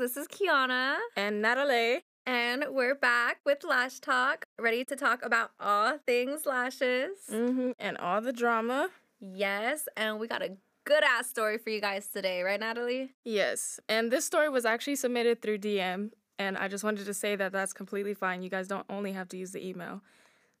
[0.00, 0.96] This is Kiana.
[1.14, 2.00] And Natalie.
[2.24, 7.18] And we're back with Lash Talk, ready to talk about all things lashes.
[7.30, 7.72] Mm-hmm.
[7.78, 8.88] And all the drama.
[9.20, 13.12] Yes, and we got a good ass story for you guys today, right, Natalie?
[13.24, 13.78] Yes.
[13.90, 16.12] And this story was actually submitted through DM.
[16.38, 18.42] And I just wanted to say that that's completely fine.
[18.42, 20.00] You guys don't only have to use the email.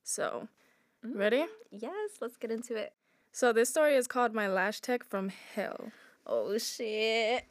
[0.04, 0.48] So,
[1.02, 1.18] mm-hmm.
[1.18, 1.46] ready?
[1.70, 2.92] Yes, let's get into it.
[3.32, 5.92] So, this story is called My Lash Tech from Hell.
[6.26, 7.46] Oh, shit.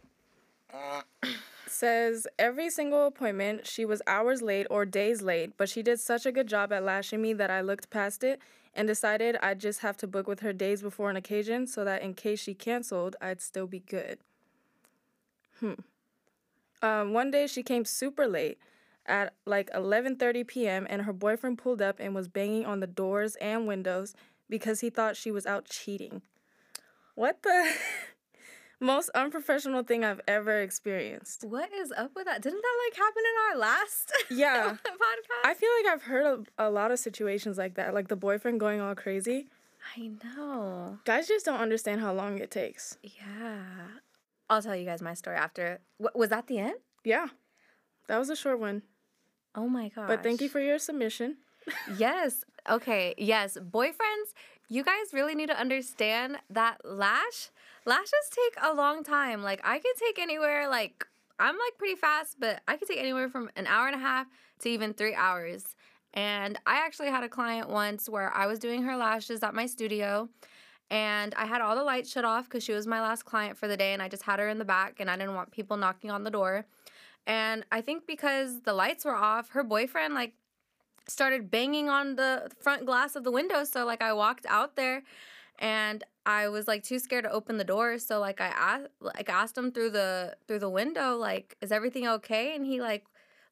[1.80, 6.25] Says every single appointment, she was hours late or days late, but she did such
[6.25, 8.42] a good job at lashing me that I looked past it
[8.74, 12.02] and decided I'd just have to book with her days before an occasion so that
[12.02, 14.19] in case she canceled, I'd still be good.
[15.61, 15.75] Hmm.
[16.82, 18.57] Um, one day she came super late
[19.05, 20.86] at like 11:30 p.m.
[20.89, 24.14] and her boyfriend pulled up and was banging on the doors and windows
[24.50, 26.24] because he thought she was out cheating.
[27.16, 27.71] What the
[28.79, 31.43] most unprofessional thing I've ever experienced.
[31.43, 32.42] What is up with that?
[32.42, 35.45] Didn't that like happen in our last yeah podcast?
[35.45, 38.59] I feel like I've heard of a lot of situations like that, like the boyfriend
[38.59, 39.47] going all crazy.
[39.97, 41.00] I know.
[41.05, 42.97] Guys just don't understand how long it takes.
[43.02, 43.63] Yeah.
[44.50, 45.80] I'll tell you guys my story after.
[46.02, 46.75] W- was that the end?
[47.03, 47.27] Yeah.
[48.07, 48.81] That was a short one.
[49.55, 50.07] Oh my god.
[50.07, 51.38] But thank you for your submission.
[51.97, 52.44] yes.
[52.69, 53.13] Okay.
[53.17, 53.57] Yes.
[53.59, 54.33] Boyfriends,
[54.67, 57.50] you guys really need to understand that lash
[57.85, 59.41] lashes take a long time.
[59.41, 61.05] Like I could take anywhere like
[61.39, 64.27] I'm like pretty fast, but I could take anywhere from an hour and a half
[64.59, 65.75] to even 3 hours.
[66.13, 69.66] And I actually had a client once where I was doing her lashes at my
[69.66, 70.27] studio
[70.89, 73.67] and I had all the lights shut off cuz she was my last client for
[73.67, 75.77] the day and I just had her in the back and I didn't want people
[75.77, 76.66] knocking on the door.
[77.27, 80.33] And I think because the lights were off, her boyfriend like
[81.07, 83.63] started banging on the front glass of the window.
[83.63, 85.03] So like I walked out there
[85.59, 87.97] and I was like too scared to open the door.
[87.97, 92.08] So like I asked like asked him through the through the window, like, is everything
[92.08, 92.55] okay?
[92.55, 93.05] And he like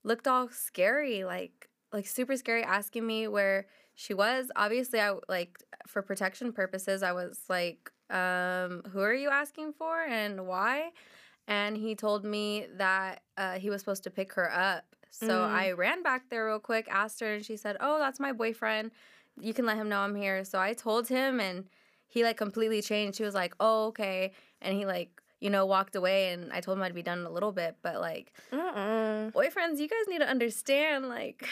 [0.04, 4.52] looked all scary, like like super scary, asking me where she was.
[4.56, 5.58] Obviously I like
[5.88, 10.92] for protection purposes, I was like, um, who are you asking for and why?
[11.48, 15.50] And he told me that uh, he was supposed to pick her up so mm.
[15.50, 18.92] I ran back there real quick, asked her, and she said, Oh, that's my boyfriend.
[19.40, 20.44] You can let him know I'm here.
[20.44, 21.66] So I told him, and
[22.08, 23.18] he like completely changed.
[23.18, 24.32] He was like, Oh, okay.
[24.62, 27.26] And he like, you know, walked away, and I told him I'd be done in
[27.26, 27.78] a little bit.
[27.82, 29.32] But like, uh-uh.
[29.32, 31.48] boyfriends, you guys need to understand, like,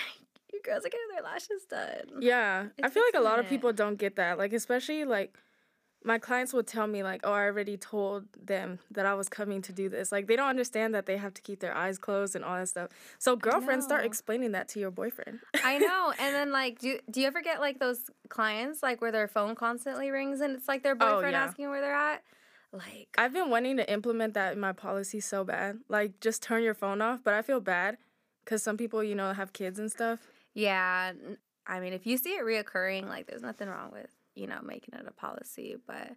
[0.54, 2.22] you girls are getting their lashes done.
[2.22, 2.68] Yeah.
[2.78, 4.38] It I feel like a lot of people don't get that.
[4.38, 5.38] Like, especially like,
[6.06, 9.62] my clients would tell me like, "Oh, I already told them that I was coming
[9.64, 12.36] to do this." Like they don't understand that they have to keep their eyes closed
[12.36, 12.90] and all that stuff.
[13.18, 15.40] So girlfriends start explaining that to your boyfriend.
[15.64, 16.14] I know.
[16.26, 19.56] And then like do do you ever get like those clients like where their phone
[19.56, 21.46] constantly rings and it's like their oh, boyfriend oh, yeah.
[21.46, 22.24] asking where they're at?
[22.72, 25.80] Like I've been wanting to implement that in my policy so bad.
[25.90, 27.98] Like just turn your phone off, but I feel bad
[28.46, 30.28] cuz some people, you know, have kids and stuff.
[30.54, 31.14] Yeah.
[31.68, 34.96] I mean, if you see it reoccurring, like there's nothing wrong with you know, making
[35.00, 36.12] it a policy, but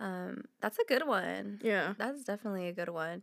[0.00, 1.60] um that's a good one.
[1.62, 1.94] Yeah.
[1.98, 3.22] That's definitely a good one.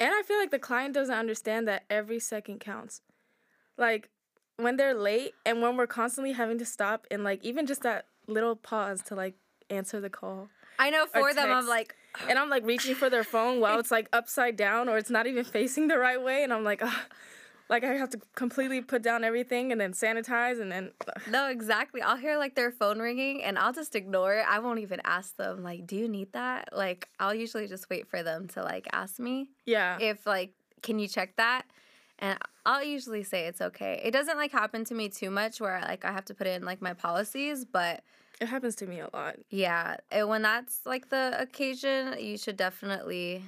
[0.00, 3.00] And I feel like the client doesn't understand that every second counts.
[3.76, 4.10] Like
[4.56, 8.06] when they're late and when we're constantly having to stop and like even just that
[8.26, 9.34] little pause to like
[9.70, 10.48] answer the call.
[10.78, 11.94] I know for them I'm like
[12.28, 15.26] and I'm like reaching for their phone while it's like upside down or it's not
[15.26, 17.02] even facing the right way and I'm like, oh,
[17.68, 20.92] like I have to completely put down everything and then sanitize and then.
[21.30, 22.00] No, exactly.
[22.00, 24.46] I'll hear like their phone ringing and I'll just ignore it.
[24.48, 28.08] I won't even ask them like, "Do you need that?" Like I'll usually just wait
[28.08, 29.50] for them to like ask me.
[29.66, 29.98] Yeah.
[30.00, 30.52] If like,
[30.82, 31.66] can you check that?
[32.18, 34.00] And I'll usually say it's okay.
[34.02, 36.64] It doesn't like happen to me too much where like I have to put in
[36.64, 38.02] like my policies, but
[38.40, 39.36] it happens to me a lot.
[39.50, 43.44] Yeah, and when that's like the occasion, you should definitely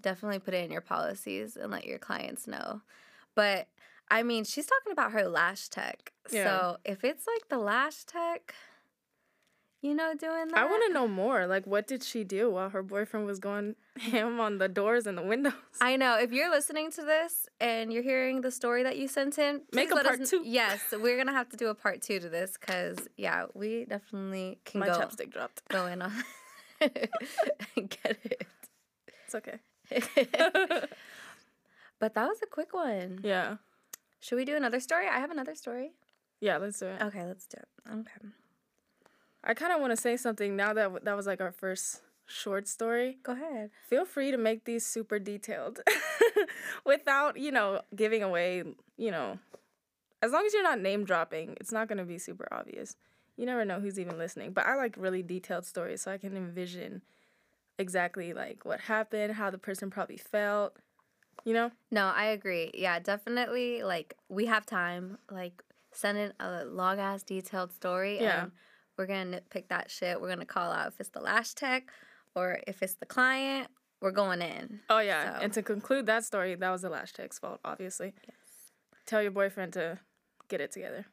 [0.00, 2.80] definitely put it in your policies and let your clients know.
[3.38, 3.68] But
[4.10, 6.12] I mean, she's talking about her lash tech.
[6.32, 6.44] Yeah.
[6.44, 8.52] So if it's like the lash tech,
[9.80, 10.58] you know, doing that.
[10.58, 11.46] I want to know more.
[11.46, 15.16] Like, what did she do while her boyfriend was going ham on the doors and
[15.16, 15.52] the windows?
[15.80, 16.18] I know.
[16.18, 19.92] If you're listening to this and you're hearing the story that you sent in, make
[19.92, 20.42] a part two.
[20.44, 24.58] Yes, we're gonna have to do a part two to this because yeah, we definitely
[24.64, 24.98] can My go.
[24.98, 25.62] My chapstick dropped.
[25.68, 26.12] Go in on.
[26.80, 28.48] get it.
[29.26, 29.60] It's okay.
[31.98, 33.20] But that was a quick one.
[33.22, 33.56] Yeah.
[34.20, 35.06] Should we do another story?
[35.08, 35.92] I have another story.
[36.40, 37.02] Yeah, let's do it.
[37.02, 37.90] Okay, let's do it.
[37.90, 38.28] Okay.
[39.44, 42.68] I kind of want to say something now that that was like our first short
[42.68, 43.18] story.
[43.22, 43.70] Go ahead.
[43.88, 45.80] Feel free to make these super detailed
[46.84, 48.62] without, you know, giving away,
[48.96, 49.38] you know,
[50.22, 52.96] as long as you're not name dropping, it's not going to be super obvious.
[53.36, 54.52] You never know who's even listening.
[54.52, 57.02] But I like really detailed stories so I can envision
[57.78, 60.76] exactly like what happened, how the person probably felt
[61.44, 61.70] You know?
[61.90, 62.70] No, I agree.
[62.74, 63.82] Yeah, definitely.
[63.82, 65.18] Like we have time.
[65.30, 65.62] Like
[65.92, 68.20] send in a long ass detailed story.
[68.20, 68.42] Yeah.
[68.44, 68.52] And
[68.96, 70.20] we're gonna nitpick that shit.
[70.20, 71.90] We're gonna call out if it's the lash tech
[72.34, 73.68] or if it's the client.
[74.00, 74.80] We're going in.
[74.90, 75.38] Oh yeah.
[75.38, 78.14] So- And to conclude that story, that was the lash tech's fault, obviously.
[78.26, 78.72] Yes.
[79.06, 79.98] Tell your boyfriend to
[80.48, 81.06] get it together.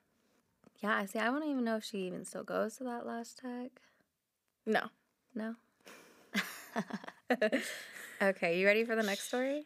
[0.81, 0.97] Yeah.
[0.97, 3.71] I See, I don't even know if she even still goes to that lash tech.
[4.65, 4.81] No.
[5.33, 5.55] No.
[8.21, 9.65] okay, you ready for the next story?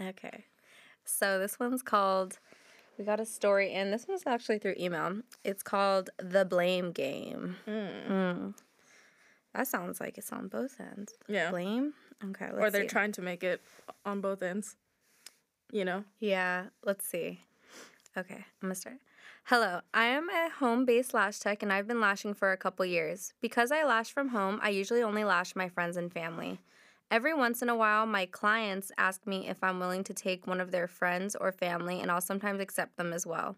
[0.00, 0.44] Okay.
[1.04, 2.38] So this one's called
[2.98, 3.90] we got a story in.
[3.90, 5.20] This one's actually through email.
[5.42, 7.56] It's called The Blame Game.
[7.66, 8.08] Mm.
[8.08, 8.54] Mm.
[9.54, 11.14] That sounds like it's on both ends.
[11.28, 11.50] Yeah.
[11.50, 11.94] Blame?
[12.24, 12.88] Okay, let's or they're see.
[12.88, 13.60] trying to make it
[14.04, 14.76] on both ends.
[15.72, 16.04] You know?
[16.20, 17.40] Yeah, let's see.
[18.16, 18.98] Okay, I'm gonna start.
[19.44, 22.86] Hello, I am a home based lash tech and I've been lashing for a couple
[22.86, 23.32] years.
[23.40, 26.60] Because I lash from home, I usually only lash my friends and family.
[27.14, 30.60] Every once in a while, my clients ask me if I'm willing to take one
[30.60, 33.54] of their friends or family, and I'll sometimes accept them as well.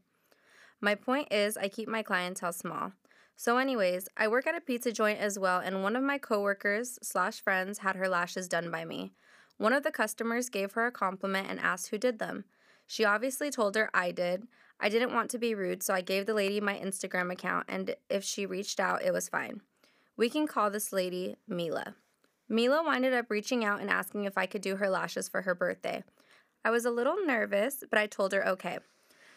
[0.83, 2.93] My point is, I keep my clientele small.
[3.35, 6.99] So, anyways, I work at a pizza joint as well, and one of my coworkers
[7.03, 9.13] slash friends had her lashes done by me.
[9.57, 12.45] One of the customers gave her a compliment and asked who did them.
[12.87, 14.47] She obviously told her I did.
[14.79, 17.97] I didn't want to be rude, so I gave the lady my Instagram account, and
[18.11, 19.63] if she reached out, it was fine.
[20.15, 21.95] We can call this lady Mila.
[22.49, 25.55] Mila winded up reaching out and asking if I could do her lashes for her
[25.55, 26.05] birthday.
[26.65, 28.79] I was a little nervous, but I told her okay.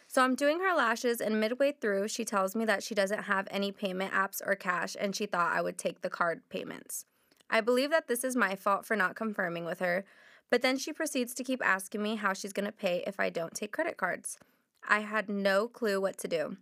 [0.06, 3.46] So I'm doing her lashes, and midway through, she tells me that she doesn't have
[3.50, 7.04] any payment apps or cash, and she thought I would take the card payments.
[7.48, 10.04] I believe that this is my fault for not confirming with her,
[10.50, 13.54] but then she proceeds to keep asking me how she's gonna pay if I don't
[13.54, 14.36] take credit cards.
[14.88, 16.56] I had no clue what to do.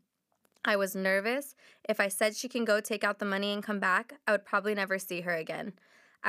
[0.64, 1.54] I was nervous.
[1.88, 4.44] If I said she can go take out the money and come back, I would
[4.44, 5.72] probably never see her again.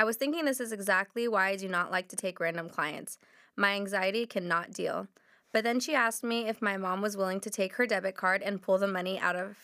[0.00, 3.18] I was thinking this is exactly why I do not like to take random clients.
[3.54, 5.08] My anxiety cannot deal.
[5.52, 8.40] But then she asked me if my mom was willing to take her debit card
[8.40, 9.58] and pull the money out of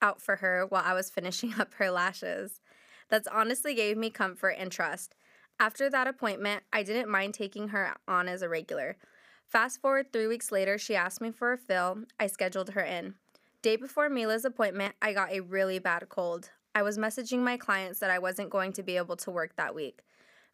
[0.00, 2.62] out for her while I was finishing up her lashes.
[3.10, 5.16] That's honestly gave me comfort and trust.
[5.60, 8.96] After that appointment, I didn't mind taking her on as a regular.
[9.44, 12.04] Fast forward three weeks later, she asked me for a fill.
[12.18, 13.16] I scheduled her in.
[13.60, 16.48] Day before Mila's appointment, I got a really bad cold.
[16.74, 19.74] I was messaging my clients that I wasn't going to be able to work that
[19.74, 20.00] week.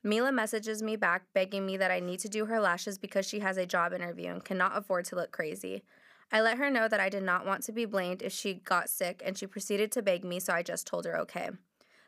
[0.03, 3.41] Mila messages me back begging me that I need to do her lashes because she
[3.41, 5.83] has a job interview and cannot afford to look crazy.
[6.31, 8.91] I let her know that I did not want to be blamed if she got
[8.91, 11.51] sick and she proceeded to beg me, so I just told her okay.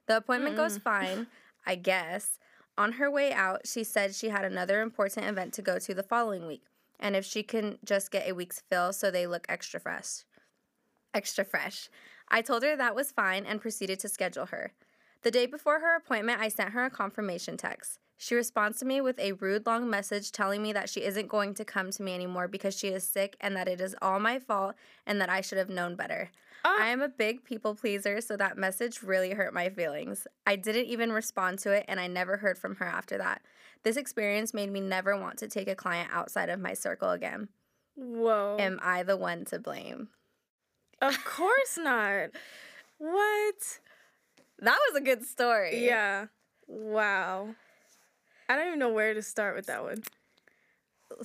[0.07, 0.83] The appointment goes mm.
[0.83, 1.27] fine,
[1.67, 2.39] I guess.
[2.77, 6.03] On her way out, she said she had another important event to go to the
[6.03, 6.65] following week,
[6.99, 10.25] and if she can just get a week's fill so they look extra fresh.
[11.13, 11.89] Extra fresh.
[12.31, 14.73] I told her that was fine and proceeded to schedule her.
[15.23, 17.99] The day before her appointment, I sent her a confirmation text.
[18.17, 21.55] She responds to me with a rude long message telling me that she isn't going
[21.55, 24.39] to come to me anymore because she is sick and that it is all my
[24.39, 24.75] fault
[25.07, 26.31] and that I should have known better.
[26.65, 26.77] Ah.
[26.81, 30.27] I am a big people pleaser, so that message really hurt my feelings.
[30.47, 33.41] I didn't even respond to it and I never heard from her after that.
[33.83, 37.49] This experience made me never want to take a client outside of my circle again.
[37.97, 38.57] Whoa.
[38.59, 40.09] Am I the one to blame?
[41.01, 42.31] Of course not.
[42.99, 43.79] What?
[44.59, 45.85] That was a good story.
[45.85, 46.27] Yeah.
[46.67, 47.55] Wow.
[48.49, 50.03] I don't even know where to start with that one.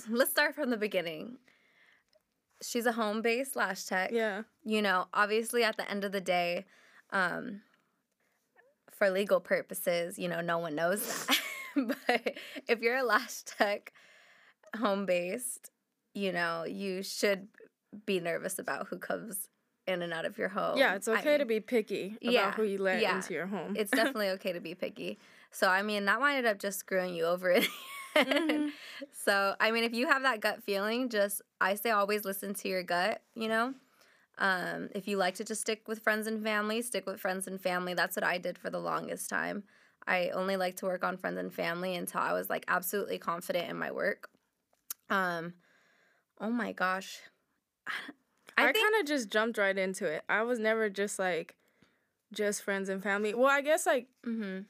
[0.09, 1.37] Let's start from the beginning.
[2.61, 4.11] She's a home based lash tech.
[4.11, 4.43] Yeah.
[4.63, 6.65] you know, obviously at the end of the day,
[7.11, 7.61] um,
[8.91, 11.39] for legal purposes, you know, no one knows that.
[12.07, 13.91] but if you're a lash tech
[14.77, 15.71] home based,
[16.13, 17.47] you know, you should
[18.05, 19.49] be nervous about who comes
[19.87, 20.77] in and out of your home.
[20.77, 23.17] Yeah, it's I okay to be picky about yeah, who you let yeah.
[23.17, 23.75] into your home.
[23.77, 25.19] It's definitely okay to be picky.
[25.51, 27.67] So, I mean, that winded up just screwing you over end.
[28.15, 28.71] Mhm.
[29.11, 32.67] So, I mean, if you have that gut feeling, just, I say always listen to
[32.69, 33.73] your gut, you know?
[34.37, 37.59] Um, if you like to just stick with friends and family, stick with friends and
[37.59, 37.93] family.
[37.93, 39.63] That's what I did for the longest time.
[40.07, 43.69] I only like to work on friends and family until I was like absolutely confident
[43.69, 44.29] in my work.
[45.09, 45.53] Um,
[46.39, 47.19] oh my gosh.
[48.57, 50.23] I, I, think, kind of just jumped right into it.
[50.29, 51.55] I was never just like
[52.33, 53.33] just friends and family.
[53.33, 54.61] Well, I guess like hmm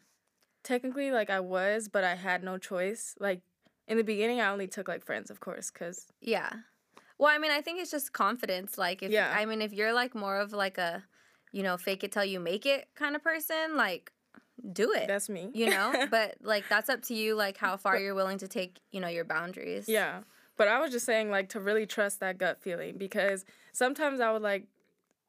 [0.63, 3.15] technically like I was, but I had no choice.
[3.19, 3.41] Like
[3.87, 6.49] in the beginning, I only took like friends, of course, because Yeah.
[7.17, 8.77] Well, I mean, I think it's just confidence.
[8.77, 9.33] Like, if Yeah.
[9.33, 11.03] I mean, if you're like more of like a,
[11.53, 14.11] you know, fake it till you make it kind of person, like,
[14.73, 15.07] do it.
[15.07, 15.51] that's me.
[15.53, 17.35] you know, but like that's up to you.
[17.35, 19.87] Like how far you're willing to take, you know, your boundaries.
[19.87, 20.21] Yeah.
[20.57, 24.31] But I was just saying, like, to really trust that gut feeling because sometimes I
[24.31, 24.67] would, like,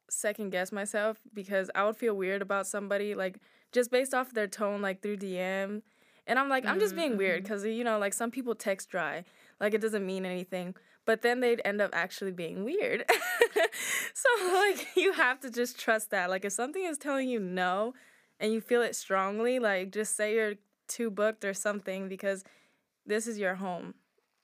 [0.09, 3.39] second guess myself because I would feel weird about somebody, like,
[3.71, 5.81] just based off their tone, like, through DM.
[6.27, 7.53] And I'm like, I'm just being weird mm-hmm.
[7.53, 9.23] because, you know, like some people text dry,
[9.61, 13.05] like it doesn't mean anything, but then they'd end up actually being weird.
[14.13, 16.29] so, like, you have to just trust that.
[16.29, 17.93] Like, if something is telling you no
[18.41, 20.55] and you feel it strongly, like, just say you're
[20.89, 22.43] too booked or something because
[23.05, 23.93] this is your home.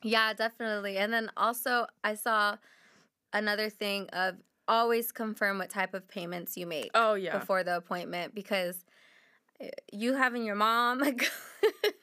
[0.03, 0.97] Yeah, definitely.
[0.97, 2.57] And then also, I saw
[3.31, 4.35] another thing of
[4.67, 7.37] always confirm what type of payments you make Oh, yeah.
[7.37, 8.85] before the appointment because
[9.61, 11.25] uh, you having your mom go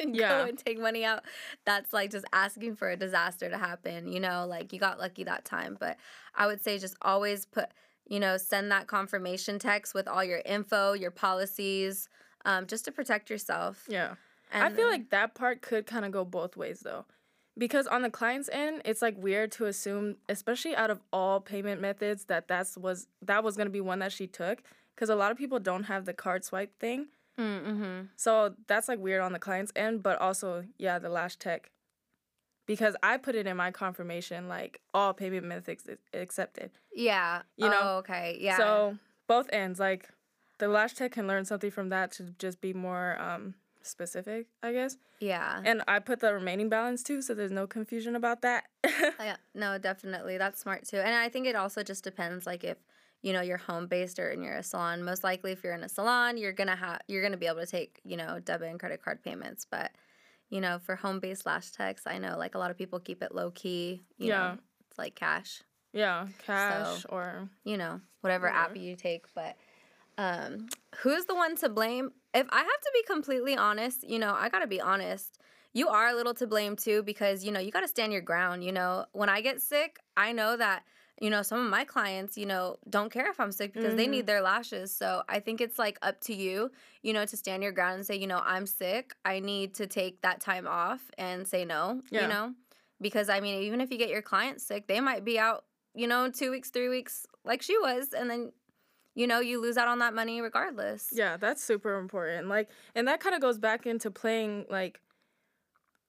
[0.01, 0.47] Yeah.
[0.47, 1.25] and take money out,
[1.65, 4.13] that's like just asking for a disaster to happen.
[4.13, 5.77] You know, like you got lucky that time.
[5.79, 5.97] But
[6.35, 7.67] I would say just always put,
[8.09, 12.09] you know, send that confirmation text with all your info, your policies,
[12.45, 13.85] um, just to protect yourself.
[13.89, 14.15] Yeah.
[14.53, 17.05] And I feel then- like that part could kind of go both ways though.
[17.59, 21.81] Because on the client's end, it's like weird to assume, especially out of all payment
[21.81, 24.63] methods, that that's was that was going to be one that she took
[24.95, 27.09] because a lot of people don't have the card swipe thing.
[27.39, 28.03] Mm-hmm.
[28.17, 31.71] So that's like weird on the client's end, but also, yeah, the Lash Tech.
[32.67, 36.71] Because I put it in my confirmation like all payment methods accepted.
[36.93, 37.43] Yeah.
[37.57, 37.81] You know?
[37.83, 38.37] Oh, okay.
[38.39, 38.59] Yeah.
[38.59, 40.11] So both ends, like
[40.59, 44.73] the Lash Tech can learn something from that to just be more um, specific, I
[44.73, 44.97] guess.
[45.21, 45.61] yeah.
[45.65, 48.65] And I put the remaining balance too, so there's no confusion about that.
[49.21, 50.39] Yeah, no, definitely.
[50.39, 50.97] That's smart too.
[50.99, 52.79] And I think it also just depends like if,
[53.23, 55.03] you know, you're home based or in you're a salon.
[55.05, 57.67] Most likely if you're in a salon, you're gonna have you're gonna be able to
[57.67, 59.67] take, you know, debit and credit card payments.
[59.71, 59.91] But,
[60.49, 63.23] you know, for home based lash techs, I know like a lot of people keep
[63.23, 64.03] it low key.
[64.17, 64.39] You Yeah.
[64.39, 64.59] know,
[64.89, 65.63] it's like cash.
[65.93, 69.27] yeah, cash So- or you know, whatever app you take.
[69.35, 69.57] But
[70.19, 70.69] um,
[71.03, 72.13] who's the one to blame?
[72.33, 75.39] If I have to be completely honest, you know, I gotta be honest.
[75.73, 78.65] You are a little to blame too because you know you gotta stand your ground.
[78.65, 80.85] You know, when I get sick, I know that
[81.21, 84.07] you know some of my clients, you know, don't care if I'm sick because they
[84.07, 84.11] Mhm.
[84.11, 84.95] need their lashes.
[84.95, 86.71] So I think it's like up to you,
[87.03, 89.15] you know, to stand your ground and say, you know, I'm sick.
[89.25, 92.01] I need to take that time off and say no.
[92.11, 92.23] Yeah.
[92.23, 92.55] You know,
[93.01, 96.07] because I mean, even if you get your client sick, they might be out you
[96.07, 98.53] know, two weeks, three weeks, like she was, and then,
[99.15, 101.09] you know, you lose out on that money regardless.
[101.13, 102.49] Yeah, that's super important.
[102.49, 105.01] Like, and that kind of goes back into playing like,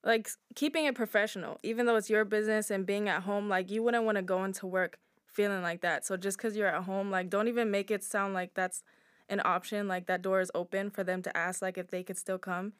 [0.03, 1.59] like keeping it professional.
[1.63, 4.43] Even though it's your business and being at home, like you wouldn't want to go
[4.43, 6.05] into work feeling like that.
[6.05, 8.83] So just because you're at home, like don't even make it sound like that's
[9.29, 9.87] an option.
[9.87, 12.73] Like that door is open for them to ask like if they could still come,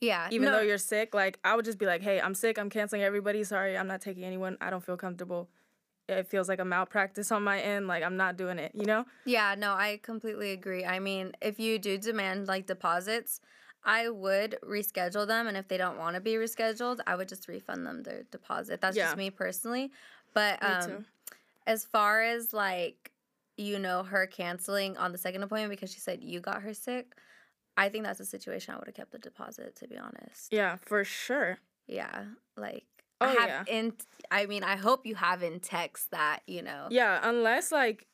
[0.00, 0.28] Yeah.
[0.30, 1.14] even no, though you're sick.
[1.14, 2.58] Like I would just be like, hey, I'm sick.
[2.58, 3.44] I'm canceling everybody.
[3.44, 4.56] Sorry, I'm not taking anyone.
[4.60, 5.48] I don't feel comfortable.
[6.08, 7.86] It feels like a malpractice on my end.
[7.86, 8.72] Like I'm not doing it.
[8.74, 9.04] You know?
[9.24, 10.84] Yeah, no, I completely agree.
[10.84, 13.40] I mean, if you do demand like deposits,
[13.84, 15.46] I would reschedule them.
[15.46, 18.80] And if they don't want to be rescheduled, I would just refund them their deposit.
[18.80, 19.04] That's Yeah.
[19.04, 19.90] just me personally.
[20.34, 21.06] But Me um,
[21.66, 23.12] as far as like,
[23.56, 27.14] you know, her canceling on the second appointment because she said you got her sick,
[27.76, 30.52] I think that's a situation I would have kept the deposit, to be honest.
[30.52, 31.58] Yeah, for sure.
[31.86, 32.24] Yeah,
[32.56, 32.86] like
[33.20, 33.64] Oh, I have yeah.
[33.66, 33.94] in.
[34.30, 36.86] I mean, I hope you have in text that you know.
[36.90, 38.06] Yeah, unless like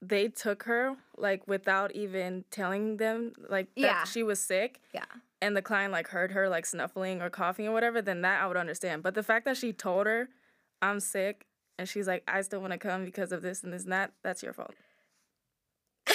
[0.00, 4.04] they took her like without even telling them like that Yeah.
[4.04, 5.04] she was sick Yeah,
[5.40, 8.46] and the client like heard her like snuffling or coughing or whatever, then that I
[8.46, 9.02] would understand.
[9.02, 10.28] But the fact that she told her
[10.82, 11.46] I'm sick
[11.78, 14.12] and she's like I still want to come because of this and this and that,
[14.24, 14.74] that's your fault.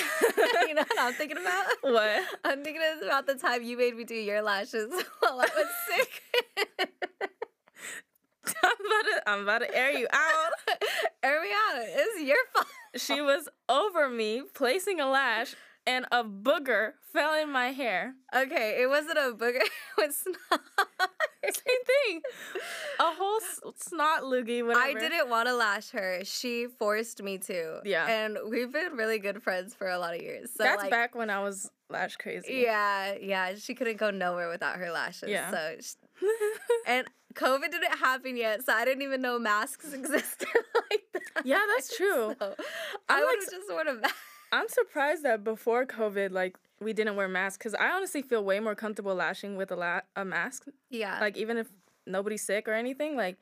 [0.67, 1.65] you know what I'm thinking about?
[1.81, 2.23] What?
[2.43, 7.06] I'm thinking about the time you made me do your lashes while I was sick.
[8.79, 10.51] I'm about to I'm about to air you out.
[11.23, 12.67] Ariana, it's your fault.
[12.95, 15.55] She was over me placing a lash
[15.85, 18.13] and a booger fell in my hair.
[18.35, 19.61] Okay, it wasn't a booger.
[19.99, 20.61] It was snot.
[21.43, 22.21] Same thing.
[22.99, 24.85] A whole s- snot loogie, whatever.
[24.85, 26.19] I didn't want to lash her.
[26.23, 27.79] She forced me to.
[27.83, 28.05] Yeah.
[28.07, 30.51] And we've been really good friends for a lot of years.
[30.55, 32.61] So That's like, back when I was lash crazy.
[32.63, 33.55] Yeah, yeah.
[33.55, 35.29] She couldn't go nowhere without her lashes.
[35.29, 35.49] Yeah.
[35.49, 36.21] So, sh-
[36.87, 37.07] and
[37.37, 40.47] COVID didn't happen yet, so I didn't even know masks existed
[40.91, 41.45] like that.
[41.45, 42.35] Yeah, that's true.
[42.39, 42.55] So
[43.09, 44.15] I like would just worn a mask.
[44.51, 48.59] I'm surprised that before COVID, like we didn't wear masks because I honestly feel way
[48.59, 50.65] more comfortable lashing with a la- a mask.
[50.89, 51.19] Yeah.
[51.19, 51.67] Like even if
[52.05, 53.37] nobody's sick or anything, like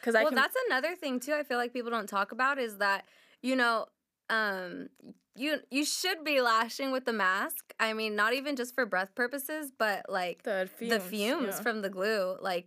[0.00, 0.36] because I well, can.
[0.36, 1.32] that's another thing too.
[1.32, 3.04] I feel like people don't talk about is that
[3.42, 3.86] you know,
[4.30, 4.88] um,
[5.36, 7.72] you you should be lashing with the mask.
[7.78, 10.92] I mean, not even just for breath purposes, but like the fumes.
[10.92, 11.62] the fumes yeah.
[11.62, 12.66] from the glue, like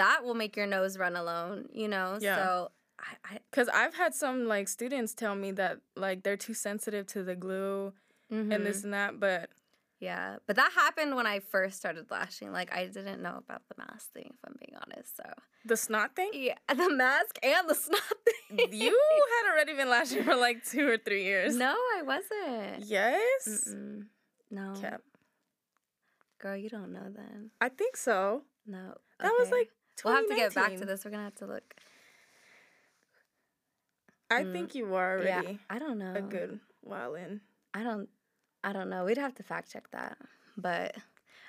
[0.00, 1.68] that will make your nose run alone.
[1.72, 2.36] You know, Yeah.
[2.36, 2.70] so.
[2.98, 7.06] I, I, Cause I've had some like students tell me that like they're too sensitive
[7.08, 7.94] to the glue
[8.30, 8.62] and mhm.
[8.64, 9.48] this and that, but
[10.00, 12.52] Yeah, but that happened when I first started lashing.
[12.52, 15.16] Like I didn't know about the mask thing, if I'm being honest.
[15.16, 15.24] So
[15.64, 16.30] the snot thing.
[16.34, 18.68] yeah, the mask and the snot thing.
[18.72, 18.98] you
[19.34, 21.56] had already been lashing for like two or three years.
[21.56, 22.84] No, I wasn't.
[22.86, 23.68] Yes.
[23.70, 24.06] Mm-mm.
[24.50, 24.74] No.
[24.80, 25.00] Cap.
[26.38, 27.50] Girl, you don't know then.
[27.60, 28.42] I think so.
[28.66, 28.94] No.
[29.20, 29.70] That was like
[30.04, 31.04] We'll have to get back to this.
[31.04, 31.74] We're gonna have to look.
[34.30, 34.52] I Mm.
[34.52, 36.14] think you were Yeah, I don't know.
[36.14, 37.40] a good while in.
[37.74, 38.08] I don't.
[38.62, 39.04] I don't know.
[39.04, 40.18] We'd have to fact check that.
[40.56, 40.96] But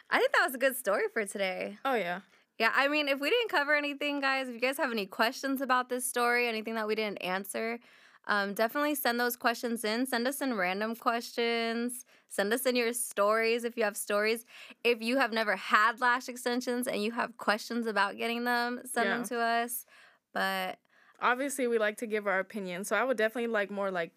[0.09, 1.77] I think that was a good story for today.
[1.85, 2.21] Oh yeah.
[2.57, 5.61] Yeah, I mean, if we didn't cover anything, guys, if you guys have any questions
[5.61, 7.79] about this story, anything that we didn't answer,
[8.27, 10.05] um, definitely send those questions in.
[10.05, 12.05] Send us in random questions.
[12.29, 14.45] Send us in your stories if you have stories.
[14.83, 19.09] If you have never had lash extensions and you have questions about getting them, send
[19.09, 19.85] them to us.
[20.33, 20.77] But
[21.21, 24.11] Obviously, we like to give our opinion, so I would definitely like more like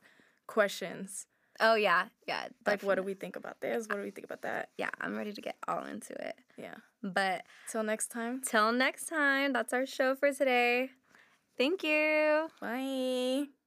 [0.47, 1.27] questions.
[1.61, 3.87] oh yeah, yeah, Like, what do we think about this?
[3.89, 4.71] What do we think about that?
[4.79, 6.37] Yeah, I'm ready to get all into it.
[6.57, 6.77] Yeah.
[7.03, 8.41] But Till next time.
[8.45, 10.91] till next time, that's our show for today.
[11.59, 12.49] Thank you.
[12.61, 13.64] Bye.